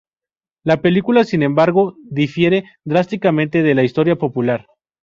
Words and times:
La 0.63 0.81
película, 0.81 1.23
sin 1.25 1.43
embargo, 1.43 1.95
difiere 2.03 2.63
drásticamente 2.83 3.61
de 3.61 3.75
la 3.75 3.83
historia 3.83 4.15
popular. 4.15 4.65